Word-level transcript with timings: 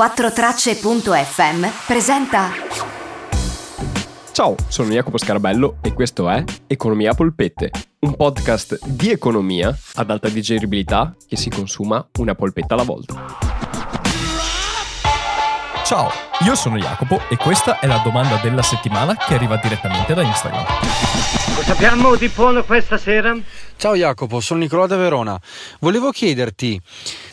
4tracce.fm 0.00 1.66
presenta 1.86 2.48
Ciao, 4.32 4.54
sono 4.68 4.88
Jacopo 4.88 5.18
Scarabello 5.18 5.76
e 5.82 5.92
questo 5.92 6.30
è 6.30 6.42
Economia 6.66 7.12
Polpette, 7.12 7.70
un 7.98 8.16
podcast 8.16 8.82
di 8.86 9.10
economia 9.10 9.76
ad 9.96 10.10
alta 10.10 10.30
digeribilità 10.30 11.14
che 11.26 11.36
si 11.36 11.50
consuma 11.50 12.02
una 12.18 12.34
polpetta 12.34 12.72
alla 12.72 12.84
volta. 12.84 13.26
Ciao, 15.84 16.08
io 16.46 16.54
sono 16.54 16.78
Jacopo 16.78 17.20
e 17.28 17.36
questa 17.36 17.78
è 17.78 17.86
la 17.86 18.00
domanda 18.02 18.36
della 18.36 18.62
settimana 18.62 19.14
che 19.16 19.34
arriva 19.34 19.56
direttamente 19.56 20.14
da 20.14 20.22
Instagram. 20.22 20.64
Cosa 21.56 21.72
abbiamo 21.72 22.16
di 22.16 22.28
buono 22.28 22.64
questa 22.64 22.96
sera? 22.96 23.36
Ciao 23.76 23.94
Jacopo, 23.94 24.40
sono 24.40 24.60
Nicolò 24.60 24.86
da 24.86 24.96
Verona. 24.96 25.38
Volevo 25.80 26.10
chiederti, 26.10 26.80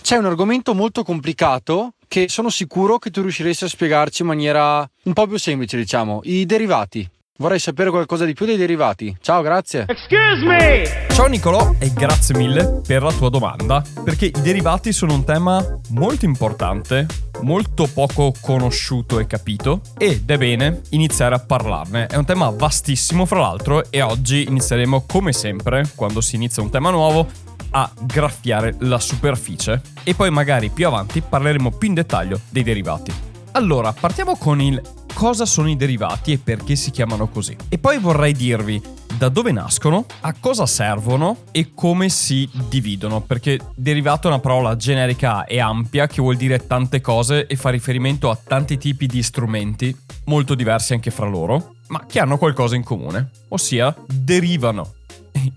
c'è 0.01 0.17
un 0.17 0.25
argomento 0.25 0.73
molto 0.73 1.03
complicato 1.03 1.93
che 2.07 2.27
sono 2.29 2.49
sicuro 2.49 2.97
che 2.97 3.11
tu 3.11 3.21
riusciresti 3.21 3.65
a 3.65 3.67
spiegarci 3.67 4.21
in 4.21 4.27
maniera 4.27 4.89
un 5.03 5.13
po' 5.13 5.27
più 5.27 5.37
semplice, 5.37 5.77
diciamo, 5.77 6.21
i 6.23 6.45
derivati. 6.45 7.09
Vorrei 7.39 7.59
sapere 7.59 7.91
qualcosa 7.91 8.25
di 8.25 8.33
più 8.33 8.47
dei 8.47 8.57
derivati. 8.57 9.15
Ciao, 9.21 9.43
grazie. 9.43 9.85
Excuse 9.87 10.43
me! 10.43 11.05
Ciao 11.11 11.27
Nicolò 11.27 11.75
e 11.77 11.93
grazie 11.93 12.35
mille 12.35 12.81
per 12.85 13.03
la 13.03 13.11
tua 13.11 13.29
domanda, 13.29 13.83
perché 14.03 14.25
i 14.25 14.41
derivati 14.41 14.91
sono 14.91 15.13
un 15.13 15.23
tema 15.23 15.63
molto 15.89 16.25
importante, 16.25 17.05
molto 17.41 17.87
poco 17.93 18.33
conosciuto 18.41 19.19
e 19.19 19.27
capito, 19.27 19.81
ed 19.99 20.29
è 20.29 20.37
bene 20.37 20.81
iniziare 20.89 21.35
a 21.35 21.39
parlarne. 21.39 22.07
È 22.07 22.15
un 22.15 22.25
tema 22.25 22.49
vastissimo, 22.49 23.27
fra 23.27 23.39
l'altro, 23.39 23.83
e 23.91 24.01
oggi 24.01 24.45
inizieremo 24.47 25.05
come 25.07 25.31
sempre, 25.31 25.91
quando 25.93 26.21
si 26.21 26.37
inizia 26.37 26.63
un 26.63 26.71
tema 26.71 26.89
nuovo, 26.89 27.27
a 27.71 27.91
graffiare 28.01 28.75
la 28.79 28.99
superficie 28.99 29.81
e 30.03 30.13
poi 30.13 30.29
magari 30.29 30.69
più 30.69 30.87
avanti 30.87 31.21
parleremo 31.21 31.71
più 31.71 31.87
in 31.87 31.93
dettaglio 31.93 32.39
dei 32.49 32.63
derivati. 32.63 33.11
Allora, 33.51 33.91
partiamo 33.91 34.35
con 34.37 34.61
il 34.61 34.81
cosa 35.17 35.47
sono 35.47 35.67
i 35.67 35.75
derivati 35.75 36.33
e 36.33 36.37
perché 36.37 36.75
si 36.75 36.91
chiamano 36.91 37.27
così. 37.27 37.57
E 37.69 37.79
poi 37.79 37.97
vorrei 37.97 38.33
dirvi 38.33 38.79
da 39.17 39.29
dove 39.29 39.51
nascono, 39.51 40.05
a 40.21 40.35
cosa 40.39 40.67
servono 40.67 41.37
e 41.51 41.71
come 41.73 42.07
si 42.07 42.47
dividono, 42.69 43.21
perché 43.21 43.59
derivato 43.73 44.27
è 44.27 44.31
una 44.31 44.39
parola 44.39 44.75
generica 44.75 45.45
e 45.45 45.59
ampia 45.59 46.05
che 46.05 46.21
vuol 46.21 46.35
dire 46.35 46.67
tante 46.67 47.01
cose 47.01 47.47
e 47.47 47.55
fa 47.55 47.71
riferimento 47.71 48.29
a 48.29 48.37
tanti 48.37 48.77
tipi 48.77 49.07
di 49.07 49.23
strumenti, 49.23 49.97
molto 50.25 50.53
diversi 50.53 50.93
anche 50.93 51.09
fra 51.09 51.25
loro, 51.25 51.77
ma 51.87 52.05
che 52.05 52.19
hanno 52.19 52.37
qualcosa 52.37 52.75
in 52.75 52.83
comune, 52.83 53.31
ossia 53.47 53.95
derivano 54.05 54.93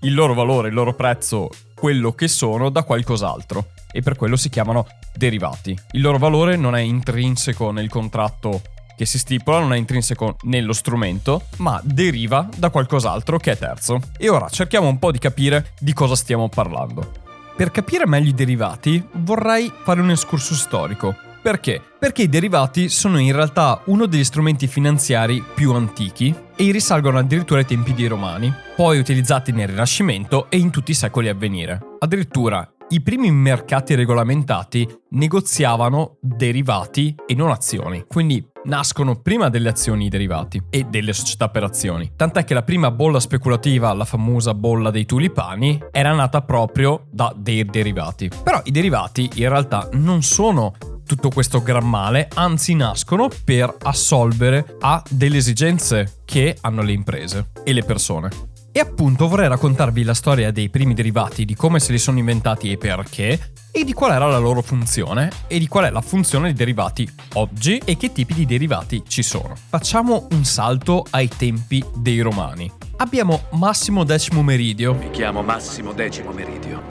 il 0.01 0.15
loro 0.15 0.33
valore, 0.33 0.69
il 0.69 0.75
loro 0.75 0.95
prezzo, 0.95 1.51
quello 1.81 2.13
che 2.13 2.29
sono 2.29 2.69
da 2.69 2.83
qualcos'altro 2.83 3.71
e 3.91 4.03
per 4.03 4.15
quello 4.15 4.37
si 4.37 4.51
chiamano 4.51 4.87
derivati. 5.17 5.77
Il 5.93 6.03
loro 6.03 6.19
valore 6.19 6.57
non 6.57 6.77
è 6.77 6.81
intrinseco 6.81 7.71
nel 7.71 7.89
contratto 7.89 8.61
che 8.97 9.07
si 9.07 9.19
stipula, 9.19 9.61
non 9.61 9.73
è 9.73 9.79
intrinseco 9.79 10.37
nello 10.43 10.75
strumento, 10.75 11.45
ma 11.57 11.81
deriva 11.83 12.47
da 12.55 12.69
qualcos'altro 12.69 13.39
che 13.39 13.53
è 13.53 13.57
terzo. 13.57 13.99
E 14.19 14.29
ora 14.29 14.51
cerchiamo 14.51 14.89
un 14.89 14.99
po' 14.99 15.11
di 15.11 15.19
capire 15.19 15.73
di 15.81 15.95
cosa 15.95 16.15
stiamo 16.15 16.51
parlando. 16.51 17.13
Per 17.57 17.71
capire 17.71 18.07
meglio 18.07 18.29
i 18.29 18.35
derivati 18.35 19.03
vorrei 19.13 19.73
fare 19.83 20.03
un 20.03 20.11
escursus 20.11 20.61
storico. 20.61 21.29
Perché? 21.43 21.81
Perché 21.99 22.23
i 22.23 22.29
derivati 22.29 22.91
sono 22.91 23.19
in 23.19 23.33
realtà 23.33 23.81
uno 23.87 24.05
degli 24.05 24.25
strumenti 24.25 24.67
finanziari 24.67 25.43
più 25.55 25.73
antichi 25.73 26.35
e 26.55 26.71
risalgono 26.71 27.19
addirittura 27.19 27.61
ai 27.61 27.67
tempi 27.67 27.95
dei 27.95 28.09
Romani, 28.09 28.53
poi 28.77 28.99
utilizzati 28.99 29.51
nel 29.51 29.69
Rinascimento 29.69 30.51
e 30.51 30.59
in 30.59 30.71
tutti 30.71 30.91
i 30.91 30.95
secoli 30.95 31.29
a 31.29 31.35
venire. 31.35 31.79
Addirittura 31.99 32.71
i 32.91 33.01
primi 33.01 33.31
mercati 33.31 33.95
regolamentati 33.95 34.87
negoziavano 35.11 36.19
derivati 36.21 37.15
e 37.27 37.35
non 37.35 37.51
azioni, 37.51 38.05
quindi 38.07 38.45
nascono 38.65 39.21
prima 39.23 39.49
delle 39.49 39.71
azioni 39.71 40.07
i 40.07 40.09
derivati 40.11 40.61
e 40.69 40.85
delle 40.85 41.13
società 41.13 41.49
per 41.49 41.63
azioni. 41.63 42.13
Tant'è 42.17 42.45
che 42.45 42.53
la 42.53 42.63
prima 42.63 42.91
bolla 42.91 43.21
speculativa, 43.21 43.93
la 43.95 44.05
famosa 44.05 44.55
bolla 44.55 44.91
dei 44.91 45.07
tulipani, 45.07 45.81
era 45.91 46.13
nata 46.13 46.43
proprio 46.43 47.07
da 47.11 47.33
dei 47.35 47.65
derivati. 47.65 48.29
Però 48.43 48.61
i 48.65 48.71
derivati 48.71 49.31
in 49.35 49.49
realtà 49.49 49.89
non 49.93 50.23
sono 50.23 50.75
tutto 51.11 51.31
questo 51.31 51.61
gran 51.61 51.89
male, 51.89 52.29
anzi 52.35 52.73
nascono 52.77 53.29
per 53.45 53.79
assolvere 53.83 54.77
a 54.79 55.03
delle 55.11 55.39
esigenze 55.39 56.21
che 56.25 56.57
hanno 56.61 56.83
le 56.83 56.93
imprese 56.93 57.51
e 57.65 57.73
le 57.73 57.83
persone. 57.83 58.31
E 58.71 58.79
appunto 58.79 59.27
vorrei 59.27 59.49
raccontarvi 59.49 60.05
la 60.05 60.15
storia 60.15 60.53
dei 60.53 60.71
primi 60.71 60.95
derivati, 60.95 61.45
di 61.45 61.57
come 61.57 61.81
se 61.81 61.91
li 61.91 61.99
sono 61.99 62.21
inventati 62.21 62.71
e 62.71 62.77
perché, 62.77 63.55
e 63.73 63.83
di 63.83 63.93
qual 63.93 64.13
era 64.13 64.29
la 64.29 64.39
loro 64.39 64.63
funzione, 64.63 65.33
e 65.49 65.59
di 65.59 65.67
qual 65.67 65.87
è 65.87 65.91
la 65.91 66.01
funzione 66.01 66.45
dei 66.45 66.55
derivati 66.55 67.11
oggi 67.33 67.83
e 67.85 67.97
che 67.97 68.13
tipi 68.13 68.33
di 68.33 68.47
derivati 68.47 69.03
ci 69.09 69.25
sono. 69.25 69.57
Facciamo 69.69 70.29
un 70.31 70.45
salto 70.45 71.05
ai 71.11 71.27
tempi 71.27 71.85
dei 71.97 72.21
romani. 72.21 72.71
Abbiamo 72.99 73.47
Massimo 73.55 74.05
Decimo 74.05 74.45
Meridio. 74.45 74.95
Mi 74.95 75.11
chiamo 75.11 75.43
Massimo 75.43 75.93
Decimo 75.93 76.31
Meridio. 76.31 76.85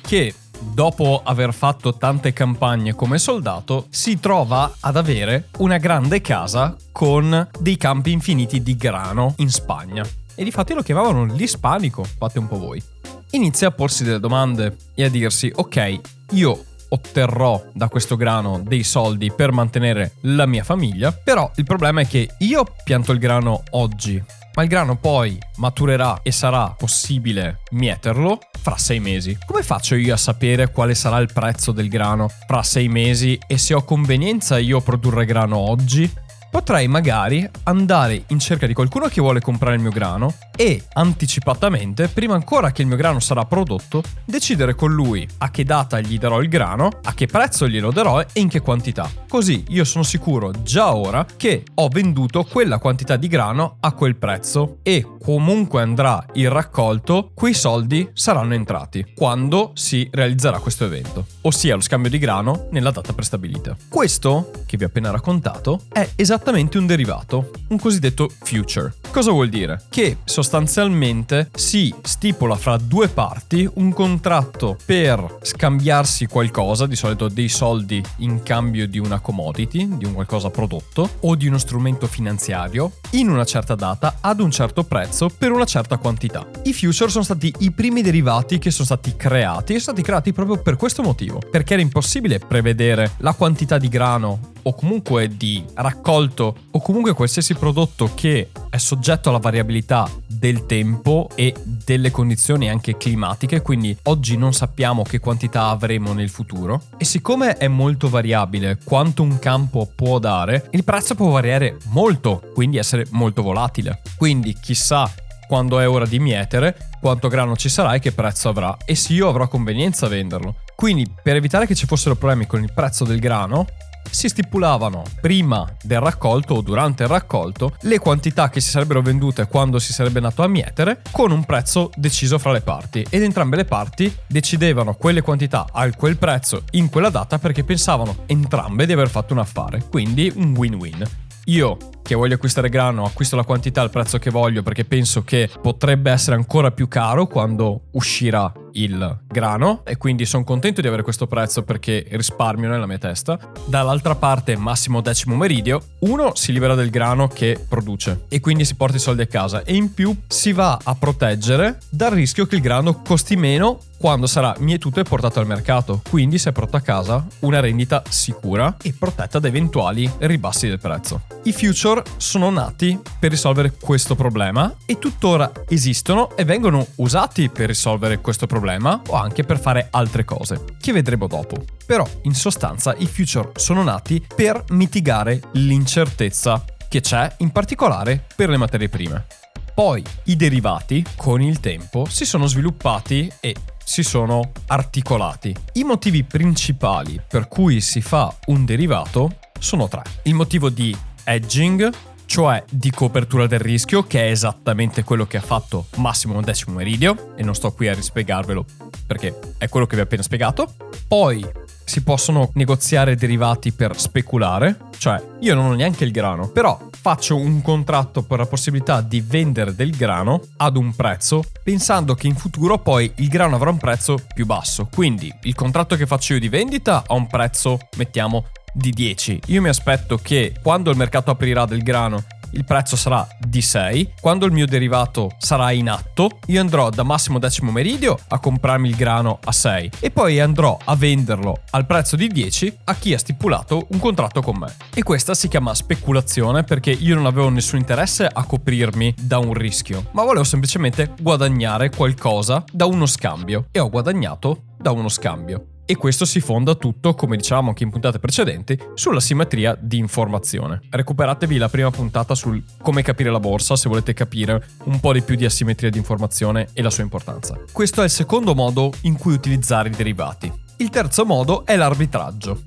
Che 0.00 0.32
dopo 0.72 1.20
aver 1.24 1.52
fatto 1.52 1.94
tante 1.96 2.32
campagne 2.32 2.94
come 2.94 3.18
soldato, 3.18 3.86
si 3.90 4.18
trova 4.18 4.74
ad 4.80 4.96
avere 4.96 5.48
una 5.58 5.78
grande 5.78 6.20
casa 6.20 6.76
con 6.92 7.48
dei 7.58 7.76
campi 7.76 8.12
infiniti 8.12 8.62
di 8.62 8.76
grano 8.76 9.34
in 9.38 9.50
Spagna 9.50 10.04
e 10.34 10.44
di 10.44 10.50
fatti 10.50 10.74
lo 10.74 10.82
chiamavano 10.82 11.24
l'ispanico, 11.24 12.04
fate 12.04 12.38
un 12.38 12.48
po' 12.48 12.58
voi. 12.58 12.82
Inizia 13.30 13.68
a 13.68 13.72
porsi 13.72 14.04
delle 14.04 14.20
domande 14.20 14.76
e 14.94 15.04
a 15.04 15.08
dirsi, 15.08 15.50
ok, 15.54 16.00
io 16.30 16.64
otterrò 16.88 17.62
da 17.72 17.88
questo 17.88 18.16
grano 18.16 18.62
dei 18.64 18.82
soldi 18.82 19.32
per 19.32 19.52
mantenere 19.52 20.14
la 20.22 20.46
mia 20.46 20.64
famiglia, 20.64 21.12
però 21.12 21.50
il 21.56 21.64
problema 21.64 22.00
è 22.00 22.06
che 22.06 22.30
io 22.38 22.64
pianto 22.84 23.12
il 23.12 23.18
grano 23.18 23.62
oggi, 23.70 24.22
ma 24.54 24.62
il 24.62 24.68
grano 24.68 24.96
poi 24.96 25.38
maturerà 25.56 26.20
e 26.22 26.30
sarà 26.30 26.74
possibile 26.76 27.60
mieterlo 27.72 28.38
fra 28.60 28.76
sei 28.76 29.00
mesi. 29.00 29.36
Come 29.44 29.62
faccio 29.62 29.94
io 29.94 30.14
a 30.14 30.18
sapere 30.18 30.70
quale 30.70 30.94
sarà 30.94 31.18
il 31.18 31.30
prezzo 31.32 31.72
del 31.72 31.88
grano 31.88 32.28
fra 32.46 32.62
sei 32.62 32.88
mesi 32.88 33.38
e 33.46 33.58
se 33.58 33.74
ho 33.74 33.82
convenienza 33.84 34.58
io 34.58 34.80
produrre 34.80 35.24
grano 35.24 35.58
oggi 35.58 36.10
potrei 36.54 36.86
magari 36.86 37.44
andare 37.64 38.26
in 38.28 38.38
cerca 38.38 38.68
di 38.68 38.74
qualcuno 38.74 39.08
che 39.08 39.20
vuole 39.20 39.40
comprare 39.40 39.74
il 39.74 39.82
mio 39.82 39.90
grano 39.90 40.34
e 40.54 40.84
anticipatamente, 40.92 42.06
prima 42.06 42.34
ancora 42.34 42.70
che 42.70 42.82
il 42.82 42.86
mio 42.86 42.96
grano 42.96 43.18
sarà 43.18 43.44
prodotto, 43.44 44.04
decidere 44.24 44.76
con 44.76 44.92
lui 44.92 45.28
a 45.38 45.50
che 45.50 45.64
data 45.64 45.98
gli 45.98 46.16
darò 46.16 46.40
il 46.40 46.48
grano, 46.48 46.90
a 47.02 47.12
che 47.12 47.26
prezzo 47.26 47.66
glielo 47.66 47.90
darò 47.90 48.20
e 48.20 48.26
in 48.34 48.48
che 48.48 48.60
quantità. 48.60 49.10
Così 49.28 49.64
io 49.70 49.82
sono 49.82 50.04
sicuro 50.04 50.52
già 50.62 50.94
ora 50.94 51.26
che 51.36 51.64
ho 51.74 51.88
venduto 51.88 52.44
quella 52.44 52.78
quantità 52.78 53.16
di 53.16 53.26
grano 53.26 53.78
a 53.80 53.90
quel 53.90 54.14
prezzo 54.14 54.78
e 54.84 55.04
comunque 55.20 55.82
andrà 55.82 56.24
il 56.34 56.50
raccolto, 56.50 57.32
quei 57.34 57.54
soldi 57.54 58.10
saranno 58.12 58.54
entrati 58.54 59.12
quando 59.12 59.72
si 59.74 60.08
realizzerà 60.12 60.60
questo 60.60 60.84
evento, 60.84 61.26
ossia 61.46 61.74
lo 61.74 61.80
scambio 61.80 62.10
di 62.10 62.18
grano 62.18 62.68
nella 62.70 62.90
data 62.90 63.12
prestabilita. 63.12 63.76
Questo, 63.88 64.50
che 64.66 64.76
vi 64.76 64.84
ho 64.84 64.88
appena 64.88 65.10
raccontato, 65.10 65.82
è 65.92 66.08
esattamente 66.16 66.78
un 66.78 66.86
derivato, 66.86 67.50
un 67.68 67.78
cosiddetto 67.78 68.30
future. 68.42 69.03
Cosa 69.14 69.30
vuol 69.30 69.48
dire? 69.48 69.80
Che 69.90 70.16
sostanzialmente 70.24 71.48
si 71.54 71.94
stipula 72.02 72.56
fra 72.56 72.76
due 72.78 73.06
parti 73.06 73.70
un 73.74 73.92
contratto 73.92 74.76
per 74.84 75.38
scambiarsi 75.40 76.26
qualcosa, 76.26 76.88
di 76.88 76.96
solito 76.96 77.28
dei 77.28 77.48
soldi 77.48 78.02
in 78.18 78.42
cambio 78.42 78.88
di 78.88 78.98
una 78.98 79.20
commodity, 79.20 79.96
di 79.96 80.04
un 80.04 80.14
qualcosa 80.14 80.50
prodotto 80.50 81.08
o 81.20 81.36
di 81.36 81.46
uno 81.46 81.58
strumento 81.58 82.08
finanziario, 82.08 82.94
in 83.10 83.30
una 83.30 83.44
certa 83.44 83.76
data 83.76 84.16
ad 84.20 84.40
un 84.40 84.50
certo 84.50 84.82
prezzo 84.82 85.28
per 85.28 85.52
una 85.52 85.64
certa 85.64 85.96
quantità. 85.98 86.44
I 86.64 86.72
future 86.72 87.08
sono 87.08 87.22
stati 87.22 87.54
i 87.58 87.70
primi 87.70 88.02
derivati 88.02 88.58
che 88.58 88.72
sono 88.72 88.86
stati 88.86 89.14
creati 89.14 89.74
e 89.74 89.78
sono 89.78 89.96
stati 89.96 90.02
creati 90.02 90.32
proprio 90.32 90.60
per 90.60 90.74
questo 90.74 91.04
motivo, 91.04 91.38
perché 91.38 91.74
era 91.74 91.82
impossibile 91.82 92.40
prevedere 92.40 93.12
la 93.18 93.32
quantità 93.32 93.78
di 93.78 93.88
grano 93.88 94.50
o 94.64 94.74
comunque 94.74 95.28
di 95.28 95.62
raccolto 95.74 96.56
o 96.70 96.80
comunque 96.80 97.12
qualsiasi 97.12 97.54
prodotto 97.54 98.10
che 98.14 98.48
è 98.74 98.78
soggetto 98.78 99.28
alla 99.28 99.38
variabilità 99.38 100.10
del 100.26 100.66
tempo 100.66 101.30
e 101.36 101.54
delle 101.62 102.10
condizioni 102.10 102.68
anche 102.68 102.96
climatiche, 102.96 103.62
quindi 103.62 103.96
oggi 104.04 104.36
non 104.36 104.52
sappiamo 104.52 105.04
che 105.04 105.20
quantità 105.20 105.68
avremo 105.68 106.12
nel 106.12 106.28
futuro 106.28 106.82
e 106.96 107.04
siccome 107.04 107.56
è 107.56 107.68
molto 107.68 108.08
variabile 108.08 108.78
quanto 108.82 109.22
un 109.22 109.38
campo 109.38 109.88
può 109.94 110.18
dare, 110.18 110.66
il 110.72 110.82
prezzo 110.82 111.14
può 111.14 111.30
variare 111.30 111.76
molto, 111.90 112.50
quindi 112.52 112.76
essere 112.78 113.06
molto 113.10 113.42
volatile. 113.42 114.02
Quindi 114.16 114.54
chissà 114.60 115.08
quando 115.46 115.78
è 115.78 115.88
ora 115.88 116.06
di 116.06 116.18
mietere, 116.18 116.76
quanto 117.00 117.28
grano 117.28 117.54
ci 117.54 117.68
sarà 117.68 117.94
e 117.94 118.00
che 118.00 118.10
prezzo 118.10 118.48
avrà 118.48 118.76
e 118.84 118.96
se 118.96 119.12
io 119.12 119.28
avrò 119.28 119.46
convenienza 119.46 120.06
a 120.06 120.08
venderlo. 120.08 120.56
Quindi 120.74 121.08
per 121.22 121.36
evitare 121.36 121.66
che 121.66 121.76
ci 121.76 121.86
fossero 121.86 122.16
problemi 122.16 122.46
con 122.46 122.60
il 122.60 122.72
prezzo 122.72 123.04
del 123.04 123.20
grano, 123.20 123.66
si 124.10 124.28
stipulavano 124.28 125.02
prima 125.20 125.66
del 125.82 126.00
raccolto 126.00 126.54
o 126.54 126.60
durante 126.60 127.04
il 127.04 127.08
raccolto 127.08 127.76
le 127.82 127.98
quantità 127.98 128.48
che 128.48 128.60
si 128.60 128.70
sarebbero 128.70 129.02
vendute 129.02 129.46
quando 129.46 129.78
si 129.78 129.92
sarebbe 129.92 130.20
nato 130.20 130.42
a 130.42 130.48
mietere 130.48 131.02
con 131.10 131.30
un 131.30 131.44
prezzo 131.44 131.90
deciso 131.96 132.38
fra 132.38 132.52
le 132.52 132.60
parti 132.60 133.06
ed 133.08 133.22
entrambe 133.22 133.56
le 133.56 133.64
parti 133.64 134.14
decidevano 134.26 134.94
quelle 134.94 135.22
quantità 135.22 135.66
a 135.72 135.90
quel 135.92 136.16
prezzo 136.16 136.64
in 136.72 136.88
quella 136.90 137.10
data 137.10 137.38
perché 137.38 137.64
pensavano 137.64 138.24
entrambe 138.26 138.86
di 138.86 138.92
aver 138.92 139.08
fatto 139.08 139.32
un 139.32 139.40
affare, 139.40 139.82
quindi 139.88 140.32
un 140.34 140.54
win-win. 140.56 141.04
Io 141.46 141.76
che 142.04 142.14
voglio 142.14 142.34
acquistare 142.34 142.68
grano 142.68 143.06
acquisto 143.06 143.34
la 143.34 143.44
quantità 143.44 143.80
al 143.80 143.88
prezzo 143.88 144.18
che 144.18 144.28
voglio 144.28 144.62
perché 144.62 144.84
penso 144.84 145.24
che 145.24 145.48
potrebbe 145.60 146.10
essere 146.10 146.36
ancora 146.36 146.70
più 146.70 146.86
caro 146.86 147.26
quando 147.26 147.84
uscirà 147.92 148.52
il 148.74 149.18
grano 149.26 149.82
e 149.84 149.96
quindi 149.96 150.26
sono 150.26 150.44
contento 150.44 150.80
di 150.80 150.86
avere 150.86 151.02
questo 151.02 151.26
prezzo 151.26 151.62
perché 151.62 152.06
risparmio 152.10 152.68
nella 152.68 152.86
mia 152.86 152.98
testa. 152.98 153.38
Dall'altra 153.66 154.14
parte 154.14 154.56
massimo 154.56 155.00
decimo 155.00 155.36
meridio, 155.36 155.80
uno 156.00 156.34
si 156.34 156.52
libera 156.52 156.74
del 156.74 156.90
grano 156.90 157.28
che 157.28 157.58
produce 157.66 158.24
e 158.28 158.40
quindi 158.40 158.64
si 158.64 158.74
porta 158.74 158.96
i 158.96 159.00
soldi 159.00 159.22
a 159.22 159.26
casa 159.26 159.62
e 159.62 159.74
in 159.74 159.94
più 159.94 160.14
si 160.26 160.52
va 160.52 160.78
a 160.82 160.94
proteggere 160.94 161.78
dal 161.88 162.10
rischio 162.10 162.46
che 162.46 162.56
il 162.56 162.60
grano 162.60 163.02
costi 163.02 163.36
meno 163.36 163.78
quando 164.04 164.26
sarà 164.26 164.54
mietuto 164.58 165.00
e 165.00 165.04
portato 165.04 165.40
al 165.40 165.46
mercato. 165.46 166.02
Quindi 166.10 166.38
si 166.38 166.48
è 166.48 166.52
portato 166.52 166.76
a 166.76 166.80
casa 166.80 167.26
una 167.40 167.60
rendita 167.60 168.02
sicura 168.08 168.76
e 168.82 168.92
protetta 168.92 169.38
da 169.38 169.48
eventuali 169.48 170.10
ribassi 170.18 170.68
del 170.68 170.78
prezzo. 170.78 171.22
I 171.44 171.52
future 171.52 171.93
sono 172.16 172.50
nati 172.50 172.98
per 173.18 173.30
risolvere 173.30 173.74
questo 173.78 174.14
problema 174.14 174.74
e 174.86 174.98
tuttora 174.98 175.50
esistono 175.68 176.36
e 176.36 176.44
vengono 176.44 176.86
usati 176.96 177.48
per 177.48 177.68
risolvere 177.68 178.20
questo 178.20 178.46
problema 178.46 179.00
o 179.08 179.14
anche 179.14 179.44
per 179.44 179.60
fare 179.60 179.88
altre 179.90 180.24
cose, 180.24 180.64
che 180.80 180.92
vedremo 180.92 181.26
dopo. 181.26 181.64
Però 181.86 182.08
in 182.22 182.34
sostanza 182.34 182.94
i 182.98 183.06
future 183.06 183.52
sono 183.56 183.82
nati 183.82 184.24
per 184.34 184.64
mitigare 184.70 185.40
l'incertezza 185.52 186.64
che 186.88 187.00
c'è 187.00 187.34
in 187.38 187.50
particolare 187.50 188.24
per 188.34 188.48
le 188.48 188.56
materie 188.56 188.88
prime. 188.88 189.26
Poi 189.74 190.02
i 190.24 190.36
derivati, 190.36 191.04
con 191.16 191.42
il 191.42 191.58
tempo, 191.58 192.06
si 192.08 192.24
sono 192.24 192.46
sviluppati 192.46 193.30
e 193.40 193.54
si 193.84 194.02
sono 194.02 194.52
articolati. 194.68 195.54
I 195.74 195.84
motivi 195.84 196.24
principali 196.24 197.20
per 197.26 197.48
cui 197.48 197.80
si 197.80 198.00
fa 198.00 198.34
un 198.46 198.64
derivato 198.64 199.38
sono 199.58 199.88
tre. 199.88 200.02
Il 200.22 200.34
motivo 200.34 200.70
di 200.70 200.96
hedging, 201.24 201.90
cioè 202.26 202.64
di 202.70 202.90
copertura 202.90 203.46
del 203.46 203.60
rischio, 203.60 204.04
che 204.04 204.26
è 204.26 204.30
esattamente 204.30 205.04
quello 205.04 205.26
che 205.26 205.36
ha 205.36 205.42
fatto 205.42 205.86
Massimo 205.96 206.40
Decimo 206.40 206.76
Meridio, 206.76 207.34
e 207.36 207.42
non 207.42 207.54
sto 207.54 207.72
qui 207.72 207.88
a 207.88 207.94
rispiegarvelo 207.94 208.64
perché 209.06 209.38
è 209.58 209.68
quello 209.68 209.86
che 209.86 209.96
vi 209.96 210.00
ho 210.00 210.04
appena 210.04 210.22
spiegato. 210.22 210.74
Poi 211.06 211.44
si 211.84 212.02
possono 212.02 212.50
negoziare 212.54 213.14
derivati 213.14 213.72
per 213.72 213.98
speculare, 214.00 214.78
cioè 214.96 215.22
io 215.40 215.54
non 215.54 215.66
ho 215.66 215.74
neanche 215.74 216.04
il 216.04 216.10
grano, 216.10 216.48
però 216.48 216.88
faccio 216.90 217.36
un 217.36 217.60
contratto 217.60 218.22
per 218.22 218.38
la 218.38 218.46
possibilità 218.46 219.02
di 219.02 219.20
vendere 219.20 219.74
del 219.74 219.94
grano 219.94 220.40
ad 220.56 220.76
un 220.76 220.94
prezzo, 220.94 221.44
pensando 221.62 222.14
che 222.14 222.26
in 222.26 222.34
futuro 222.34 222.78
poi 222.78 223.12
il 223.16 223.28
grano 223.28 223.56
avrà 223.56 223.70
un 223.70 223.76
prezzo 223.76 224.18
più 224.34 224.46
basso. 224.46 224.88
Quindi 224.90 225.32
il 225.42 225.54
contratto 225.54 225.96
che 225.96 226.06
faccio 226.06 226.32
io 226.32 226.40
di 226.40 226.48
vendita 226.48 227.04
ha 227.06 227.14
un 227.14 227.26
prezzo, 227.26 227.78
mettiamo, 227.96 228.46
di 228.74 228.90
10. 228.90 229.40
Io 229.46 229.62
mi 229.62 229.68
aspetto 229.68 230.18
che 230.18 230.54
quando 230.60 230.90
il 230.90 230.96
mercato 230.96 231.30
aprirà 231.30 231.64
del 231.64 231.82
grano 231.82 232.22
il 232.54 232.64
prezzo 232.64 232.96
sarà 232.96 233.26
di 233.38 233.60
6. 233.60 234.14
Quando 234.20 234.46
il 234.46 234.52
mio 234.52 234.66
derivato 234.66 235.32
sarà 235.38 235.72
in 235.72 235.88
atto, 235.88 236.38
io 236.46 236.60
andrò 236.60 236.90
da 236.90 237.02
massimo 237.02 237.38
decimo 237.38 237.70
meridio 237.70 238.18
a 238.28 238.38
comprarmi 238.38 238.88
il 238.88 238.96
grano 238.96 239.38
a 239.44 239.52
6 239.52 239.90
e 240.00 240.10
poi 240.10 240.40
andrò 240.40 240.76
a 240.82 240.94
venderlo 240.96 241.62
al 241.70 241.86
prezzo 241.86 242.16
di 242.16 242.28
10 242.28 242.78
a 242.84 242.94
chi 242.94 243.12
ha 243.12 243.18
stipulato 243.18 243.86
un 243.90 243.98
contratto 243.98 244.40
con 244.40 244.56
me. 244.56 244.74
E 244.94 245.02
questa 245.02 245.34
si 245.34 245.48
chiama 245.48 245.74
speculazione 245.74 246.62
perché 246.62 246.90
io 246.90 247.14
non 247.14 247.26
avevo 247.26 247.48
nessun 247.48 247.78
interesse 247.78 248.26
a 248.26 248.44
coprirmi 248.44 249.14
da 249.20 249.38
un 249.38 249.52
rischio, 249.52 250.06
ma 250.12 250.22
volevo 250.22 250.44
semplicemente 250.44 251.14
guadagnare 251.20 251.90
qualcosa 251.90 252.64
da 252.72 252.86
uno 252.86 253.06
scambio 253.06 253.66
e 253.70 253.80
ho 253.80 253.88
guadagnato 253.88 254.62
da 254.78 254.90
uno 254.92 255.08
scambio. 255.08 255.73
E 255.86 255.96
questo 255.96 256.24
si 256.24 256.40
fonda 256.40 256.74
tutto, 256.74 257.14
come 257.14 257.36
dicevamo 257.36 257.68
anche 257.68 257.82
in 257.82 257.90
puntate 257.90 258.18
precedenti, 258.18 258.78
sulla 258.94 259.20
simmetria 259.20 259.76
di 259.78 259.98
informazione. 259.98 260.80
Recuperatevi 260.88 261.58
la 261.58 261.68
prima 261.68 261.90
puntata 261.90 262.34
sul 262.34 262.62
come 262.80 263.02
capire 263.02 263.30
la 263.30 263.38
borsa 263.38 263.76
se 263.76 263.90
volete 263.90 264.14
capire 264.14 264.66
un 264.84 264.98
po' 264.98 265.12
di 265.12 265.20
più 265.20 265.34
di 265.34 265.44
asimmetria 265.44 265.90
di 265.90 265.98
informazione 265.98 266.68
e 266.72 266.80
la 266.80 266.88
sua 266.88 267.02
importanza. 267.02 267.58
Questo 267.70 268.00
è 268.00 268.04
il 268.04 268.10
secondo 268.10 268.54
modo 268.54 268.92
in 269.02 269.18
cui 269.18 269.34
utilizzare 269.34 269.90
i 269.90 269.92
derivati. 269.92 270.50
Il 270.76 270.88
terzo 270.88 271.26
modo 271.26 271.66
è 271.66 271.76
l'arbitraggio. 271.76 272.62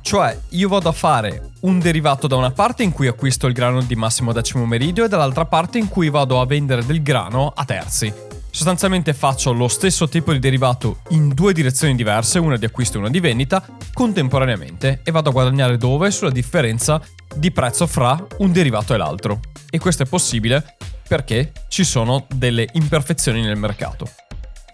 Cioè, 0.00 0.36
io 0.50 0.68
vado 0.68 0.88
a 0.88 0.92
fare 0.92 1.50
un 1.60 1.78
derivato 1.78 2.26
da 2.26 2.36
una 2.36 2.50
parte 2.50 2.82
in 2.82 2.90
cui 2.90 3.06
acquisto 3.06 3.46
il 3.46 3.52
grano 3.52 3.82
di 3.82 3.94
massimo 3.94 4.32
decimo 4.32 4.64
meridio 4.66 5.04
e 5.04 5.08
dall'altra 5.08 5.44
parte 5.44 5.78
in 5.78 5.88
cui 5.88 6.10
vado 6.10 6.40
a 6.40 6.46
vendere 6.46 6.84
del 6.84 7.02
grano 7.02 7.52
a 7.54 7.64
terzi, 7.64 8.12
Sostanzialmente 8.54 9.14
faccio 9.14 9.54
lo 9.54 9.66
stesso 9.66 10.10
tipo 10.10 10.30
di 10.30 10.38
derivato 10.38 10.98
in 11.08 11.30
due 11.30 11.54
direzioni 11.54 11.94
diverse, 11.94 12.38
una 12.38 12.58
di 12.58 12.66
acquisto 12.66 12.98
e 12.98 13.00
una 13.00 13.08
di 13.08 13.18
vendita, 13.18 13.64
contemporaneamente 13.94 15.00
e 15.02 15.10
vado 15.10 15.30
a 15.30 15.32
guadagnare 15.32 15.78
dove? 15.78 16.10
Sulla 16.10 16.30
differenza 16.30 17.00
di 17.34 17.50
prezzo 17.50 17.86
fra 17.86 18.26
un 18.40 18.52
derivato 18.52 18.92
e 18.92 18.98
l'altro. 18.98 19.40
E 19.70 19.78
questo 19.78 20.02
è 20.02 20.06
possibile 20.06 20.76
perché 21.08 21.52
ci 21.68 21.82
sono 21.82 22.26
delle 22.28 22.68
imperfezioni 22.72 23.40
nel 23.40 23.56
mercato. 23.56 24.10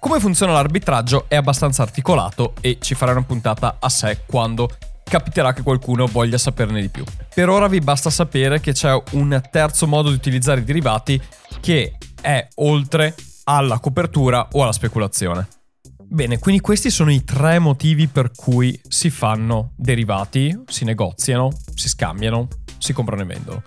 Come 0.00 0.18
funziona 0.18 0.54
l'arbitraggio 0.54 1.26
è 1.28 1.36
abbastanza 1.36 1.82
articolato 1.82 2.54
e 2.60 2.78
ci 2.80 2.96
farà 2.96 3.12
una 3.12 3.22
puntata 3.22 3.76
a 3.78 3.88
sé 3.88 4.22
quando 4.26 4.76
capiterà 5.04 5.52
che 5.52 5.62
qualcuno 5.62 6.06
voglia 6.06 6.36
saperne 6.36 6.80
di 6.80 6.88
più. 6.88 7.04
Per 7.32 7.48
ora 7.48 7.68
vi 7.68 7.78
basta 7.78 8.10
sapere 8.10 8.58
che 8.58 8.72
c'è 8.72 9.00
un 9.12 9.40
terzo 9.52 9.86
modo 9.86 10.08
di 10.08 10.16
utilizzare 10.16 10.62
i 10.62 10.64
derivati 10.64 11.22
che 11.60 11.96
è 12.20 12.44
oltre 12.56 13.14
alla 13.48 13.78
copertura 13.78 14.48
o 14.52 14.62
alla 14.62 14.72
speculazione. 14.72 15.48
Bene, 16.10 16.38
quindi 16.38 16.60
questi 16.60 16.90
sono 16.90 17.10
i 17.10 17.24
tre 17.24 17.58
motivi 17.58 18.06
per 18.06 18.30
cui 18.34 18.78
si 18.88 19.10
fanno 19.10 19.72
derivati, 19.76 20.64
si 20.66 20.84
negoziano, 20.84 21.50
si 21.74 21.88
scambiano, 21.88 22.48
si 22.78 22.92
comprano 22.92 23.22
e 23.22 23.26
vendono. 23.26 23.62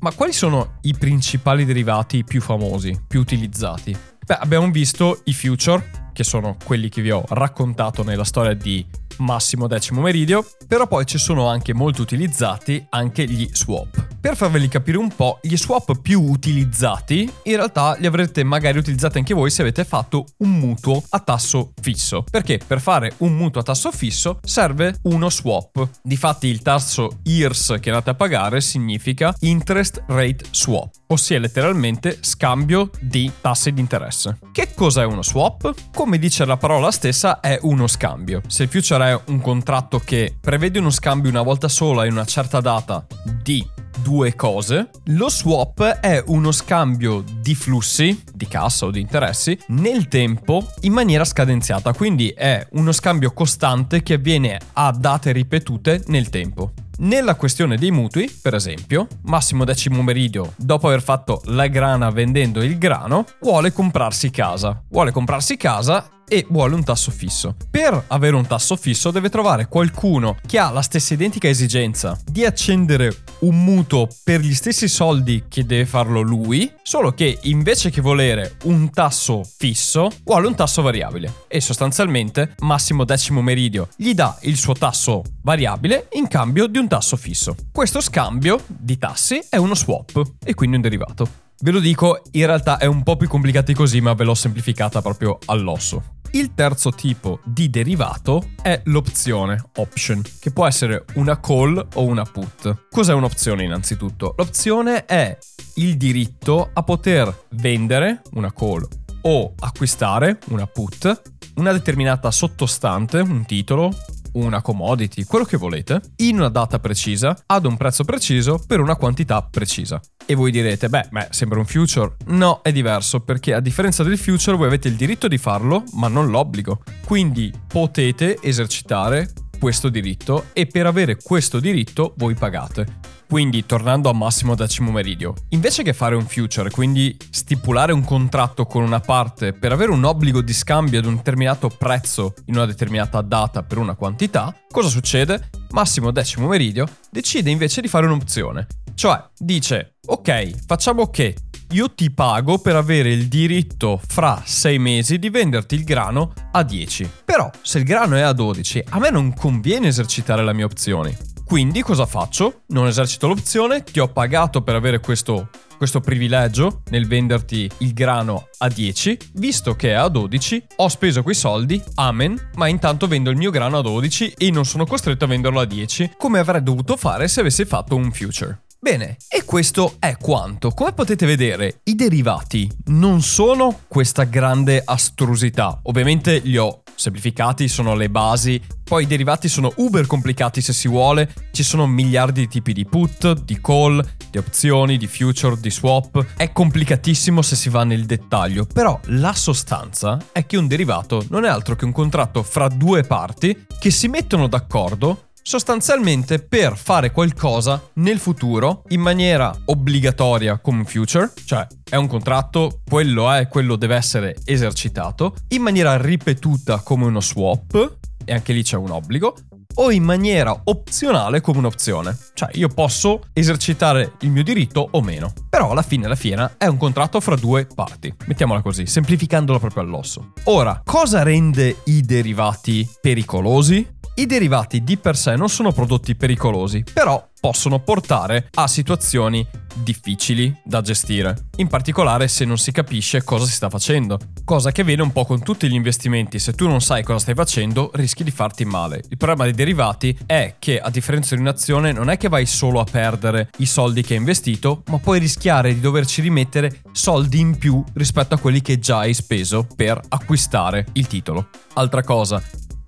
Ma 0.00 0.12
quali 0.12 0.32
sono 0.32 0.78
i 0.82 0.94
principali 0.94 1.64
derivati 1.64 2.24
più 2.24 2.40
famosi, 2.40 3.02
più 3.06 3.20
utilizzati? 3.20 3.96
Beh, 4.26 4.34
abbiamo 4.34 4.70
visto 4.70 5.20
i 5.24 5.32
future, 5.32 6.10
che 6.12 6.24
sono 6.24 6.56
quelli 6.62 6.88
che 6.88 7.00
vi 7.02 7.10
ho 7.10 7.24
raccontato 7.28 8.02
nella 8.02 8.24
storia 8.24 8.54
di 8.54 8.84
massimo 9.18 9.66
decimo 9.66 10.00
meridio, 10.00 10.44
però 10.66 10.86
poi 10.86 11.06
ci 11.06 11.18
sono 11.18 11.48
anche 11.48 11.74
molto 11.74 12.02
utilizzati 12.02 12.84
anche 12.90 13.24
gli 13.26 13.48
swap. 13.52 14.12
Per 14.20 14.36
farveli 14.36 14.68
capire 14.68 14.96
un 14.96 15.08
po', 15.14 15.38
gli 15.42 15.56
swap 15.56 16.00
più 16.00 16.22
utilizzati 16.22 17.30
in 17.42 17.56
realtà 17.56 17.94
li 17.98 18.06
avrete 18.06 18.42
magari 18.42 18.78
utilizzati 18.78 19.18
anche 19.18 19.34
voi 19.34 19.50
se 19.50 19.60
avete 19.60 19.84
fatto 19.84 20.24
un 20.38 20.50
mutuo 20.50 21.02
a 21.10 21.20
tasso 21.20 21.72
fisso. 21.80 22.24
Perché 22.30 22.58
per 22.66 22.80
fare 22.80 23.12
un 23.18 23.36
mutuo 23.36 23.60
a 23.60 23.64
tasso 23.64 23.90
fisso 23.90 24.40
serve 24.42 24.98
uno 25.02 25.28
swap. 25.28 25.88
Difatti 26.02 26.46
il 26.46 26.62
tasso 26.62 27.18
IRS 27.24 27.76
che 27.80 27.90
andate 27.90 28.10
a 28.10 28.14
pagare 28.14 28.62
significa 28.62 29.34
interest 29.40 30.02
rate 30.06 30.44
swap, 30.50 30.90
ossia 31.08 31.38
letteralmente 31.38 32.18
scambio 32.20 32.90
di 33.00 33.30
tassi 33.42 33.72
di 33.72 33.80
interesse. 33.80 34.38
Che 34.52 34.72
cos'è 34.74 35.04
uno 35.04 35.22
swap? 35.22 35.74
Come 35.92 36.18
dice 36.18 36.46
la 36.46 36.56
parola 36.56 36.90
stessa 36.90 37.40
è 37.40 37.58
uno 37.62 37.86
scambio. 37.86 38.40
Se 38.46 38.62
il 38.62 38.68
future 38.70 39.03
è 39.10 39.20
un 39.26 39.40
contratto 39.40 39.98
che 39.98 40.34
prevede 40.40 40.78
uno 40.78 40.90
scambio 40.90 41.30
una 41.30 41.42
volta 41.42 41.68
sola 41.68 42.06
in 42.06 42.12
una 42.12 42.24
certa 42.24 42.60
data 42.60 43.06
di 43.42 43.66
due 44.02 44.34
cose. 44.34 44.90
Lo 45.04 45.28
swap 45.28 45.82
è 45.82 46.22
uno 46.26 46.52
scambio 46.52 47.24
di 47.40 47.54
flussi, 47.54 48.22
di 48.32 48.46
cassa 48.46 48.86
o 48.86 48.90
di 48.90 49.00
interessi, 49.00 49.58
nel 49.68 50.08
tempo 50.08 50.66
in 50.82 50.92
maniera 50.92 51.24
scadenziata, 51.24 51.92
quindi 51.92 52.28
è 52.28 52.66
uno 52.72 52.92
scambio 52.92 53.32
costante 53.32 54.02
che 54.02 54.14
avviene 54.14 54.58
a 54.74 54.92
date 54.92 55.32
ripetute 55.32 56.02
nel 56.08 56.28
tempo. 56.28 56.72
Nella 56.96 57.34
questione 57.34 57.76
dei 57.76 57.90
mutui, 57.90 58.30
per 58.40 58.54
esempio, 58.54 59.08
Massimo 59.22 59.64
Decimo 59.64 60.00
Meridio, 60.02 60.52
dopo 60.56 60.86
aver 60.86 61.02
fatto 61.02 61.40
la 61.46 61.66
grana 61.66 62.10
vendendo 62.10 62.62
il 62.62 62.78
grano, 62.78 63.24
vuole 63.40 63.72
comprarsi 63.72 64.30
casa. 64.30 64.80
Vuole 64.88 65.10
comprarsi 65.10 65.56
casa 65.56 66.08
e 66.28 66.46
vuole 66.48 66.74
un 66.74 66.84
tasso 66.84 67.10
fisso. 67.10 67.54
Per 67.70 68.04
avere 68.08 68.36
un 68.36 68.46
tasso 68.46 68.76
fisso 68.76 69.10
deve 69.10 69.30
trovare 69.30 69.68
qualcuno 69.68 70.36
che 70.46 70.58
ha 70.58 70.70
la 70.70 70.82
stessa 70.82 71.14
identica 71.14 71.48
esigenza 71.48 72.18
di 72.24 72.44
accendere 72.44 73.24
un 73.40 73.62
mutuo 73.62 74.08
per 74.22 74.40
gli 74.40 74.54
stessi 74.54 74.88
soldi 74.88 75.44
che 75.48 75.66
deve 75.66 75.86
farlo 75.86 76.20
lui, 76.20 76.72
solo 76.82 77.12
che 77.12 77.38
invece 77.42 77.90
che 77.90 78.00
volere 78.00 78.56
un 78.64 78.90
tasso 78.90 79.42
fisso, 79.44 80.10
vuole 80.24 80.46
un 80.46 80.54
tasso 80.54 80.82
variabile. 80.82 81.44
E 81.48 81.60
sostanzialmente 81.60 82.54
Massimo 82.60 83.04
Decimo 83.04 83.42
Meridio 83.42 83.88
gli 83.96 84.14
dà 84.14 84.36
il 84.42 84.56
suo 84.56 84.74
tasso 84.74 85.22
variabile 85.42 86.08
in 86.12 86.28
cambio 86.28 86.66
di 86.66 86.78
un 86.78 86.88
tasso 86.88 87.16
fisso. 87.16 87.54
Questo 87.72 88.00
scambio 88.00 88.62
di 88.66 88.98
tassi 88.98 89.40
è 89.48 89.56
uno 89.56 89.74
swap 89.74 90.22
e 90.44 90.54
quindi 90.54 90.76
un 90.76 90.82
derivato. 90.82 91.42
Ve 91.60 91.70
lo 91.70 91.80
dico, 91.80 92.20
in 92.32 92.46
realtà 92.46 92.78
è 92.78 92.86
un 92.86 93.02
po' 93.02 93.16
più 93.16 93.28
complicato 93.28 93.66
di 93.66 93.74
così, 93.74 94.00
ma 94.00 94.12
ve 94.14 94.24
l'ho 94.24 94.34
semplificata 94.34 95.00
proprio 95.00 95.38
all'osso. 95.46 96.13
Il 96.34 96.52
terzo 96.52 96.90
tipo 96.90 97.38
di 97.44 97.70
derivato 97.70 98.50
è 98.60 98.80
l'opzione, 98.86 99.56
option, 99.76 100.20
che 100.40 100.50
può 100.50 100.66
essere 100.66 101.04
una 101.14 101.38
call 101.38 101.86
o 101.94 102.02
una 102.02 102.24
put. 102.24 102.86
Cos'è 102.90 103.12
un'opzione 103.12 103.62
innanzitutto? 103.62 104.34
L'opzione 104.36 105.04
è 105.04 105.38
il 105.76 105.96
diritto 105.96 106.70
a 106.72 106.82
poter 106.82 107.44
vendere 107.50 108.22
una 108.32 108.52
call 108.52 108.84
o 109.22 109.54
acquistare 109.60 110.40
una 110.48 110.66
put 110.66 111.22
una 111.56 111.72
determinata 111.72 112.30
sottostante, 112.30 113.18
un 113.18 113.44
titolo, 113.44 113.92
una 114.34 114.62
commodity, 114.62 115.24
quello 115.24 115.44
che 115.44 115.56
volete, 115.56 116.00
in 116.16 116.36
una 116.36 116.48
data 116.48 116.78
precisa, 116.78 117.36
ad 117.46 117.66
un 117.66 117.76
prezzo 117.76 118.04
preciso, 118.04 118.62
per 118.66 118.80
una 118.80 118.96
quantità 118.96 119.42
precisa. 119.42 120.00
E 120.26 120.34
voi 120.34 120.50
direte, 120.50 120.88
beh, 120.88 121.08
beh, 121.10 121.28
sembra 121.30 121.58
un 121.58 121.66
future. 121.66 122.16
No, 122.26 122.60
è 122.62 122.72
diverso, 122.72 123.20
perché 123.20 123.54
a 123.54 123.60
differenza 123.60 124.02
del 124.02 124.18
future 124.18 124.56
voi 124.56 124.66
avete 124.66 124.88
il 124.88 124.96
diritto 124.96 125.28
di 125.28 125.38
farlo, 125.38 125.84
ma 125.94 126.08
non 126.08 126.30
l'obbligo. 126.30 126.82
Quindi 127.04 127.52
potete 127.66 128.38
esercitare 128.40 129.32
questo 129.58 129.88
diritto 129.88 130.46
e 130.52 130.66
per 130.66 130.86
avere 130.86 131.16
questo 131.16 131.60
diritto 131.60 132.14
voi 132.16 132.34
pagate. 132.34 133.13
Quindi, 133.28 133.66
tornando 133.66 134.08
a 134.08 134.12
Massimo 134.12 134.54
Decimo 134.54 134.90
Meridio, 134.90 135.34
invece 135.50 135.82
che 135.82 135.92
fare 135.92 136.14
un 136.14 136.26
future, 136.26 136.70
quindi 136.70 137.16
stipulare 137.30 137.92
un 137.92 138.04
contratto 138.04 138.66
con 138.66 138.82
una 138.82 139.00
parte 139.00 139.52
per 139.52 139.72
avere 139.72 139.90
un 139.90 140.04
obbligo 140.04 140.40
di 140.40 140.52
scambio 140.52 140.98
ad 140.98 141.06
un 141.06 141.16
determinato 141.16 141.68
prezzo 141.68 142.34
in 142.46 142.54
una 142.54 142.66
determinata 142.66 143.20
data 143.22 143.62
per 143.62 143.78
una 143.78 143.94
quantità, 143.94 144.54
cosa 144.70 144.88
succede? 144.88 145.50
Massimo 145.70 146.10
Decimo 146.10 146.46
Meridio 146.46 146.86
decide 147.10 147.50
invece 147.50 147.80
di 147.80 147.88
fare 147.88 148.06
un'opzione. 148.06 148.66
Cioè, 148.94 149.24
dice, 149.36 149.96
ok, 150.06 150.66
facciamo 150.66 151.08
che 151.08 151.34
io 151.70 151.92
ti 151.92 152.10
pago 152.12 152.58
per 152.58 152.76
avere 152.76 153.10
il 153.10 153.26
diritto 153.26 154.00
fra 154.06 154.40
6 154.44 154.78
mesi 154.78 155.18
di 155.18 155.30
venderti 155.30 155.74
il 155.74 155.82
grano 155.82 156.32
a 156.52 156.62
10. 156.62 157.10
Però, 157.24 157.50
se 157.62 157.78
il 157.78 157.84
grano 157.84 158.14
è 158.14 158.20
a 158.20 158.32
12, 158.32 158.84
a 158.90 158.98
me 159.00 159.10
non 159.10 159.34
conviene 159.34 159.88
esercitare 159.88 160.44
le 160.44 160.54
mie 160.54 160.64
opzioni. 160.64 161.16
Quindi 161.44 161.82
cosa 161.82 162.06
faccio? 162.06 162.62
Non 162.68 162.86
esercito 162.86 163.28
l'opzione, 163.28 163.84
ti 163.84 164.00
ho 164.00 164.08
pagato 164.08 164.62
per 164.62 164.74
avere 164.74 164.98
questo, 164.98 165.50
questo 165.76 166.00
privilegio 166.00 166.82
nel 166.90 167.06
venderti 167.06 167.70
il 167.78 167.92
grano 167.92 168.48
a 168.58 168.68
10, 168.68 169.18
visto 169.34 169.74
che 169.74 169.90
è 169.90 169.94
a 169.94 170.08
12, 170.08 170.66
ho 170.76 170.88
speso 170.88 171.22
quei 171.22 171.34
soldi, 171.34 171.80
amen, 171.96 172.50
ma 172.54 172.66
intanto 172.66 173.06
vendo 173.06 173.30
il 173.30 173.36
mio 173.36 173.50
grano 173.50 173.78
a 173.78 173.82
12 173.82 174.34
e 174.38 174.50
non 174.50 174.64
sono 174.64 174.86
costretto 174.86 175.24
a 175.24 175.28
venderlo 175.28 175.60
a 175.60 175.66
10, 175.66 176.14
come 176.16 176.38
avrei 176.38 176.62
dovuto 176.62 176.96
fare 176.96 177.28
se 177.28 177.40
avessi 177.40 177.64
fatto 177.66 177.94
un 177.94 178.10
future. 178.10 178.62
Bene, 178.84 179.16
e 179.30 179.44
questo 179.44 179.94
è 179.98 180.18
quanto. 180.18 180.70
Come 180.72 180.92
potete 180.92 181.24
vedere, 181.24 181.80
i 181.84 181.94
derivati 181.94 182.70
non 182.88 183.22
sono 183.22 183.80
questa 183.88 184.24
grande 184.24 184.82
astrusità. 184.84 185.80
Ovviamente 185.84 186.40
li 186.40 186.58
ho 186.58 186.82
semplificati, 186.94 187.68
sono 187.68 187.94
le 187.94 188.08
basi. 188.08 188.60
Poi 188.82 189.04
i 189.04 189.06
derivati 189.06 189.48
sono 189.48 189.72
uber 189.76 190.06
complicati 190.06 190.60
se 190.60 190.72
si 190.72 190.88
vuole. 190.88 191.32
Ci 191.52 191.62
sono 191.62 191.86
miliardi 191.86 192.40
di 192.40 192.48
tipi 192.48 192.72
di 192.72 192.84
put, 192.84 193.42
di 193.42 193.58
call, 193.60 194.04
di 194.30 194.38
opzioni, 194.38 194.96
di 194.96 195.06
future, 195.06 195.58
di 195.60 195.70
swap. 195.70 196.24
È 196.36 196.52
complicatissimo 196.52 197.42
se 197.42 197.56
si 197.56 197.68
va 197.68 197.84
nel 197.84 198.04
dettaglio, 198.04 198.66
però 198.66 198.98
la 199.06 199.32
sostanza 199.32 200.18
è 200.32 200.46
che 200.46 200.56
un 200.56 200.66
derivato 200.66 201.24
non 201.30 201.44
è 201.44 201.48
altro 201.48 201.76
che 201.76 201.84
un 201.84 201.92
contratto 201.92 202.42
fra 202.42 202.68
due 202.68 203.02
parti 203.02 203.66
che 203.78 203.90
si 203.90 204.08
mettono 204.08 204.46
d'accordo 204.46 205.28
sostanzialmente 205.46 206.38
per 206.38 206.74
fare 206.74 207.10
qualcosa 207.10 207.90
nel 207.94 208.18
futuro 208.18 208.82
in 208.88 209.00
maniera 209.02 209.54
obbligatoria 209.66 210.58
come 210.58 210.84
future, 210.84 211.30
cioè 211.44 211.66
è 211.88 211.96
un 211.96 212.06
contratto, 212.06 212.80
quello 212.88 213.30
è, 213.30 213.46
quello 213.48 213.76
deve 213.76 213.94
essere 213.94 214.36
esercitato, 214.46 215.34
in 215.48 215.60
maniera 215.60 216.00
ripetuta 216.00 216.80
come 216.80 217.04
uno 217.04 217.20
swap, 217.20 217.98
e 218.24 218.32
anche 218.32 218.54
lì 218.54 218.62
c'è 218.62 218.76
un 218.76 218.90
obbligo, 218.90 219.34
o 219.76 219.90
in 219.90 220.02
maniera 220.02 220.58
opzionale 220.64 221.40
come 221.40 221.58
un'opzione. 221.58 222.16
Cioè 222.32 222.50
io 222.54 222.68
posso 222.68 223.24
esercitare 223.32 224.12
il 224.20 224.30
mio 224.30 224.42
diritto 224.42 224.88
o 224.92 225.02
meno. 225.02 225.32
Però 225.50 225.70
alla 225.70 225.82
fine 225.82 226.06
alla 226.06 226.14
fiera 226.14 226.54
è 226.56 226.66
un 226.66 226.76
contratto 226.76 227.20
fra 227.20 227.36
due 227.36 227.66
parti. 227.66 228.14
Mettiamola 228.26 228.62
così, 228.62 228.86
semplificandolo 228.86 229.58
proprio 229.58 229.82
all'osso. 229.82 230.32
Ora, 230.44 230.80
cosa 230.84 231.22
rende 231.22 231.82
i 231.84 232.02
derivati 232.02 232.88
pericolosi? 233.00 233.93
I 234.16 234.26
derivati 234.26 234.84
di 234.84 234.96
per 234.96 235.16
sé 235.16 235.34
non 235.34 235.48
sono 235.48 235.72
prodotti 235.72 236.14
pericolosi, 236.14 236.84
però 236.92 237.30
possono 237.40 237.80
portare 237.80 238.48
a 238.54 238.68
situazioni 238.68 239.44
difficili 239.74 240.56
da 240.64 240.82
gestire, 240.82 241.48
in 241.56 241.66
particolare 241.66 242.28
se 242.28 242.44
non 242.44 242.56
si 242.56 242.70
capisce 242.70 243.24
cosa 243.24 243.44
si 243.44 243.50
sta 243.50 243.68
facendo, 243.68 244.20
cosa 244.44 244.70
che 244.70 244.82
avviene 244.82 245.02
un 245.02 245.10
po' 245.10 245.24
con 245.24 245.42
tutti 245.42 245.68
gli 245.68 245.74
investimenti, 245.74 246.38
se 246.38 246.52
tu 246.52 246.68
non 246.68 246.80
sai 246.80 247.02
cosa 247.02 247.18
stai 247.18 247.34
facendo 247.34 247.90
rischi 247.94 248.22
di 248.22 248.30
farti 248.30 248.64
male. 248.64 249.02
Il 249.08 249.16
problema 249.16 249.42
dei 249.42 249.52
derivati 249.52 250.16
è 250.26 250.54
che 250.60 250.78
a 250.78 250.90
differenza 250.90 251.34
di 251.34 251.40
un'azione 251.40 251.90
non 251.90 252.08
è 252.08 252.16
che 252.16 252.28
vai 252.28 252.46
solo 252.46 252.78
a 252.78 252.84
perdere 252.84 253.50
i 253.58 253.66
soldi 253.66 254.02
che 254.02 254.12
hai 254.12 254.20
investito, 254.20 254.84
ma 254.90 254.98
puoi 254.98 255.18
rischiare 255.18 255.74
di 255.74 255.80
doverci 255.80 256.20
rimettere 256.22 256.82
soldi 256.92 257.40
in 257.40 257.58
più 257.58 257.82
rispetto 257.94 258.36
a 258.36 258.38
quelli 258.38 258.62
che 258.62 258.78
già 258.78 258.98
hai 258.98 259.12
speso 259.12 259.66
per 259.74 260.00
acquistare 260.08 260.86
il 260.92 261.08
titolo. 261.08 261.48
Altra 261.72 262.04
cosa, 262.04 262.40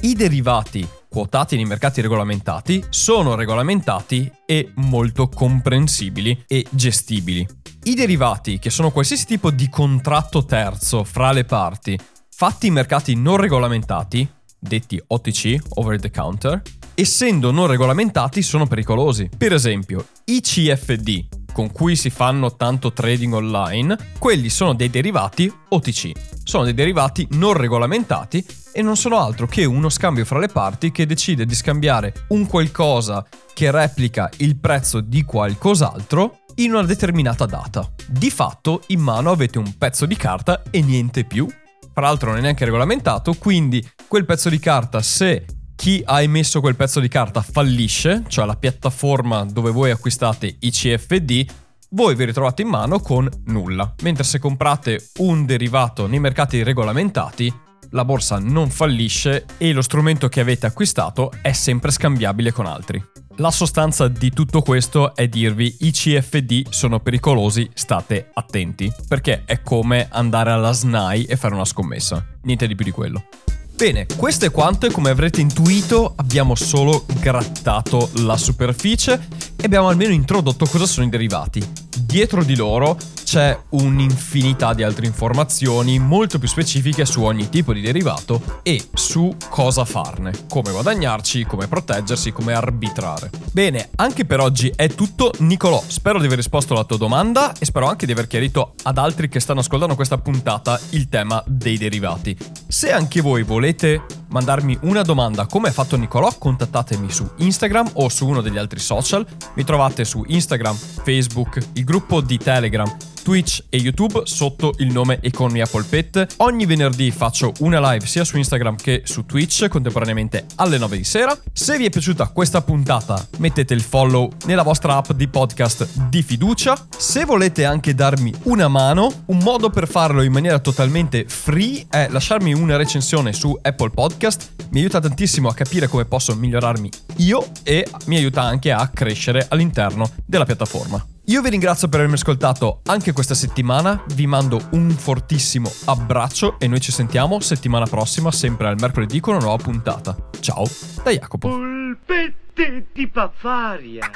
i 0.03 0.15
derivati 0.15 0.87
quotati 1.17 1.57
nei 1.57 1.65
mercati 1.65 2.03
regolamentati 2.03 2.85
sono 2.91 3.37
regolamentati 3.37 4.31
e 4.45 4.73
molto 4.75 5.31
comprensibili 5.31 6.45
e 6.47 6.67
gestibili. 6.69 7.47
I 7.85 7.95
derivati, 7.95 8.59
che 8.59 8.69
sono 8.69 8.91
qualsiasi 8.91 9.25
tipo 9.25 9.51
di 9.51 9.71
contratto 9.71 10.45
terzo 10.45 11.05
fra 11.05 11.33
le 11.33 11.45
parti, 11.45 11.99
fatti 12.29 12.67
in 12.67 12.75
mercati 12.75 13.15
non 13.15 13.39
regolamentati, 13.39 14.29
detti 14.59 15.03
OTC, 15.07 15.57
over 15.77 15.99
the 15.99 16.11
counter, 16.11 16.61
essendo 16.95 17.51
non 17.51 17.67
regolamentati 17.67 18.43
sono 18.43 18.67
pericolosi. 18.67 19.31
Per 19.35 19.55
esempio, 19.55 20.09
i 20.27 20.43
CFD, 20.43 21.36
con 21.57 21.73
cui 21.73 21.97
si 21.97 22.11
fanno 22.11 22.55
tanto 22.55 22.93
trading 22.93 23.33
online, 23.33 23.97
quelli 24.19 24.51
sono 24.51 24.75
dei 24.75 24.91
derivati 24.91 25.51
OTC. 25.71 26.11
Sono 26.45 26.65
dei 26.65 26.75
derivati 26.75 27.27
non 27.31 27.55
regolamentati 27.55 28.45
e 28.75 28.83
non 28.83 28.95
sono 28.95 29.19
altro 29.19 29.47
che 29.47 29.65
uno 29.65 29.89
scambio 29.89 30.27
fra 30.27 30.39
le 30.39 30.49
parti 30.49 30.93
che 30.93 31.07
decide 31.07 31.47
di 31.47 31.55
scambiare 31.55 32.27
un 32.29 32.47
qualcosa 32.47 33.27
che 33.55 33.71
replica 33.71 34.29
il 34.37 34.59
prezzo 34.59 35.01
di 35.01 35.23
qualcos'altro 35.23 36.41
in 36.57 36.75
una 36.75 36.83
determinata 36.83 37.47
data. 37.47 37.91
Di 38.07 38.29
fatto 38.29 38.83
in 38.89 39.01
mano 39.01 39.31
avete 39.31 39.57
un 39.57 39.79
pezzo 39.79 40.05
di 40.05 40.15
carta 40.15 40.63
e 40.69 40.83
niente 40.83 41.25
più. 41.25 41.47
Tra 41.91 42.05
l'altro 42.05 42.29
non 42.29 42.39
è 42.41 42.43
neanche 42.43 42.67
regolamentato, 42.67 43.33
quindi 43.33 43.83
quel 44.07 44.27
pezzo 44.27 44.51
di 44.51 44.59
carta 44.59 45.01
se 45.01 45.47
chi 45.87 46.03
ha 46.05 46.21
emesso 46.21 46.59
quel 46.59 46.75
pezzo 46.75 46.99
di 46.99 47.07
carta 47.07 47.43
fallisce, 47.43 48.25
cioè 48.27 48.45
la 48.45 48.57
piattaforma 48.57 49.45
dove 49.45 49.71
voi 49.71 49.93
acquistate 49.93 50.57
i 50.59 50.73
CFD, 50.73 51.47
voi 51.91 52.17
vi 52.17 52.25
ritrovate 52.25 52.63
in 52.63 52.69
mano 52.69 52.99
con 52.99 53.29
nulla. 53.45 53.95
Mentre 54.03 54.25
se 54.25 54.41
comprate 54.41 55.11
un 55.19 55.47
derivato 55.47 56.09
nei 56.09 56.19
mercati 56.19 56.65
regolamentati, 56.65 57.55
la 57.91 58.05
borsa 58.05 58.41
non 58.41 58.69
fallisce 58.69 59.45
e 59.59 59.73
lo 59.73 59.81
strumento 59.81 60.27
che 60.27 60.41
avete 60.41 60.67
acquistato 60.67 61.31
è 61.41 61.53
sempre 61.53 61.93
scambiabile 61.93 62.51
con 62.51 62.67
altri. 62.67 63.01
La 63.37 63.53
sostanza 63.53 64.09
di 64.09 64.31
tutto 64.31 64.63
questo 64.63 65.15
è 65.15 65.29
dirvi 65.29 65.73
i 65.83 65.93
CFD 65.93 66.69
sono 66.69 66.99
pericolosi, 66.99 67.71
state 67.75 68.31
attenti, 68.35 68.93
perché 69.07 69.45
è 69.45 69.63
come 69.63 70.09
andare 70.11 70.51
alla 70.51 70.73
SNAI 70.73 71.27
e 71.27 71.37
fare 71.37 71.55
una 71.55 71.65
scommessa, 71.65 72.27
niente 72.43 72.67
di 72.67 72.75
più 72.75 72.85
di 72.85 72.91
quello. 72.91 73.29
Bene, 73.77 74.07
questo 74.17 74.47
è 74.47 74.51
quanto 74.51 74.87
e 74.87 74.91
come 74.91 75.11
avrete 75.11 75.43
intuito 75.43 76.15
abbiamo 76.17 76.55
solo 76.55 77.05
grattato 77.21 78.09
la 78.23 78.39
superficie 78.39 79.21
abbiamo 79.67 79.89
almeno 79.89 80.13
introdotto 80.13 80.65
cosa 80.67 80.87
sono 80.87 81.07
i 81.07 81.11
derivati. 81.11 81.63
Dietro 81.99 82.45
di 82.45 82.55
loro 82.55 82.97
c'è 83.25 83.59
un'infinità 83.71 84.73
di 84.75 84.85
altre 84.85 85.07
informazioni 85.07 85.99
molto 85.99 86.39
più 86.39 86.47
specifiche 86.47 87.05
su 87.05 87.23
ogni 87.23 87.49
tipo 87.49 87.73
di 87.73 87.81
derivato 87.81 88.61
e 88.63 88.81
su 88.95 89.35
cosa 89.49 89.85
farne, 89.85 90.33
come 90.49 90.71
guadagnarci, 90.71 91.45
come 91.45 91.67
proteggersi, 91.67 92.31
come 92.31 92.53
arbitrare. 92.55 93.31
Bene, 93.51 93.91
anche 93.97 94.25
per 94.25 94.41
oggi 94.41 94.73
è 94.75 94.89
tutto. 94.89 95.33
Nicolò, 95.39 95.83
spero 95.87 96.21
di 96.21 96.27
aver 96.27 96.39
risposto 96.39 96.75
alla 96.75 96.85
tua 96.85 96.97
domanda 96.97 97.53
e 97.59 97.65
spero 97.65 97.87
anche 97.87 98.07
di 98.07 98.13
aver 98.13 98.29
chiarito 98.29 98.75
ad 98.85 98.99
altri 98.99 99.29
che 99.29 99.41
stanno 99.41 99.61
ascoltando 99.61 99.97
questa 99.97 100.19
puntata 100.19 100.79
il 100.91 101.09
tema 101.09 101.43
dei 101.47 101.77
derivati. 101.77 102.37
Se 102.69 102.93
anche 102.93 103.21
voi 103.21 103.43
volete 103.43 104.05
mandarmi 104.37 104.77
una 104.83 105.01
domanda 105.01 105.47
come 105.47 105.69
ha 105.69 105.73
fatto 105.73 105.97
Nicolò, 105.97 106.31
contattatemi 106.37 107.11
su 107.11 107.27
Instagram 107.37 107.93
o 107.95 108.11
su 108.11 108.27
uno 108.27 108.43
degli 108.43 108.59
altri 108.59 108.79
social. 108.79 109.27
Mi 109.55 109.65
trovate 109.65 110.05
su 110.05 110.23
Instagram, 110.27 110.77
Facebook, 110.77 111.59
il 111.73 111.85
gruppo 111.85 112.21
di 112.21 112.37
Telegram 112.37 113.15
Twitch 113.27 113.65
e 113.71 113.79
YouTube 113.79 114.21
sotto 114.23 114.75
il 114.77 114.93
nome 114.93 115.19
Economia 115.21 115.67
Polpette. 115.67 116.29
Ogni 116.37 116.65
venerdì 116.65 117.11
faccio 117.11 117.53
una 117.59 117.81
live 117.91 118.07
sia 118.07 118.23
su 118.23 118.37
Instagram 118.37 118.77
che 118.77 119.03
su 119.05 119.27
Twitch 119.27 119.67
contemporaneamente 119.67 120.47
alle 120.55 120.79
9 120.79 120.97
di 120.97 121.03
sera. 121.03 121.37
Se 121.53 121.77
vi 121.77 121.87
è 121.87 121.91
piaciuta 121.91 122.29
questa 122.29 122.63
puntata 122.63 123.27
mettete 123.39 123.75
il 123.75 123.81
follow 123.81 124.31
nella 124.45 124.63
vostra 124.63 124.95
app 124.95 125.11
di 125.11 125.27
podcast 125.27 125.89
di 126.09 126.23
fiducia. 126.23 126.87
Se 126.97 127.25
volete 127.25 127.65
anche 127.65 127.97
darmi 127.97 128.33
una 128.45 128.69
mano, 128.69 129.25
un 129.27 129.39
modo 129.39 129.71
per 129.71 129.89
farlo 129.89 130.23
in 130.23 130.31
maniera 130.31 130.61
totalmente 130.61 131.25
free 131.27 131.85
è 131.91 132.07
lasciarmi 132.09 132.55
una 132.55 132.77
recensione 132.77 133.33
su 133.33 133.59
Apple 133.61 133.91
Podcast. 133.91 134.53
Mi 134.71 134.79
aiuta 134.79 135.01
tantissimo 135.01 135.49
a 135.49 135.55
capire 135.55 135.89
come 135.89 136.05
posso 136.05 136.33
migliorarmi 136.37 136.89
io 137.17 137.45
e 137.65 137.89
mi 138.05 138.19
aiuta 138.19 138.43
anche 138.43 138.71
a 138.71 138.87
crescere 138.87 139.47
all'interno 139.49 140.09
della 140.25 140.45
piattaforma. 140.45 141.05
Io 141.29 141.43
vi 141.43 141.51
ringrazio 141.51 141.89
per 141.89 141.99
avermi 141.99 142.15
ascoltato 142.15 142.83
anche 142.85 143.13
questa 143.13 143.35
settimana, 143.35 144.01
vi 144.15 144.29
mando 144.29 144.61
un 144.71 144.91
fortissimo 144.91 145.69
abbraccio 145.87 146.55
e 146.61 146.69
noi 146.69 146.81
ci 146.81 146.93
sentiamo 146.93 147.41
settimana 147.41 147.85
prossima, 147.85 148.31
sempre 148.31 148.69
al 148.69 148.77
mercoledì 148.79 149.19
con 149.19 149.35
una 149.35 149.43
nuova 149.43 149.61
puntata. 149.61 150.17
Ciao 150.39 150.63
da 151.03 151.11
Jacopo. 151.11 151.49
Polpette 151.49 152.87
di 152.93 153.09
Bavaria. 153.09 154.09